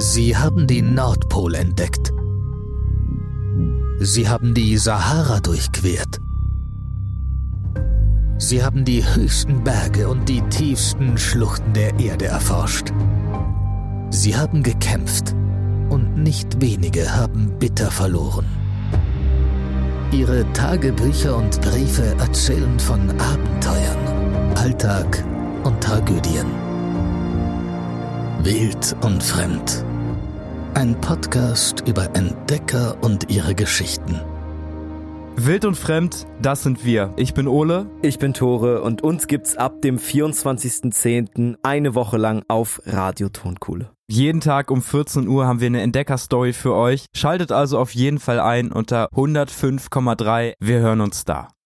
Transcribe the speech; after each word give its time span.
Sie 0.00 0.36
haben 0.36 0.68
den 0.68 0.94
Nordpol 0.94 1.56
entdeckt. 1.56 2.12
Sie 3.98 4.28
haben 4.28 4.54
die 4.54 4.76
Sahara 4.76 5.40
durchquert. 5.40 6.20
Sie 8.38 8.62
haben 8.62 8.84
die 8.84 9.04
höchsten 9.04 9.64
Berge 9.64 10.08
und 10.08 10.28
die 10.28 10.40
tiefsten 10.42 11.18
Schluchten 11.18 11.72
der 11.72 11.98
Erde 11.98 12.26
erforscht. 12.26 12.92
Sie 14.10 14.36
haben 14.36 14.62
gekämpft 14.62 15.34
und 15.88 16.16
nicht 16.16 16.60
wenige 16.60 17.16
haben 17.16 17.58
bitter 17.58 17.90
verloren. 17.90 18.46
Ihre 20.12 20.44
Tagebücher 20.52 21.36
und 21.36 21.60
Briefe 21.60 22.14
erzählen 22.20 22.78
von 22.78 23.00
Abenteuern, 23.18 24.54
Alltag 24.54 25.24
und 25.64 25.82
Tragödien. 25.82 26.67
Wild 28.50 28.96
und 29.02 29.22
Fremd. 29.22 29.84
Ein 30.72 30.98
Podcast 31.02 31.86
über 31.86 32.08
Entdecker 32.16 32.96
und 33.02 33.30
ihre 33.30 33.54
Geschichten. 33.54 34.22
Wild 35.36 35.66
und 35.66 35.74
Fremd, 35.74 36.26
das 36.40 36.62
sind 36.62 36.82
wir. 36.82 37.12
Ich 37.18 37.34
bin 37.34 37.46
Ole. 37.46 37.90
Ich 38.00 38.18
bin 38.18 38.32
Tore 38.32 38.80
und 38.80 39.02
uns 39.02 39.26
gibt's 39.26 39.54
ab 39.54 39.82
dem 39.82 39.98
24.10. 39.98 41.58
eine 41.62 41.94
Woche 41.94 42.16
lang 42.16 42.42
auf 42.48 42.80
Radio 42.86 43.28
Tonkuhle. 43.28 43.90
Jeden 44.08 44.40
Tag 44.40 44.70
um 44.70 44.80
14 44.80 45.28
Uhr 45.28 45.46
haben 45.46 45.60
wir 45.60 45.66
eine 45.66 45.82
Entdecker-Story 45.82 46.54
für 46.54 46.74
euch. 46.74 47.04
Schaltet 47.14 47.52
also 47.52 47.78
auf 47.78 47.94
jeden 47.94 48.18
Fall 48.18 48.40
ein 48.40 48.72
unter 48.72 49.10
105,3. 49.12 50.54
Wir 50.58 50.78
hören 50.78 51.02
uns 51.02 51.26
da. 51.26 51.48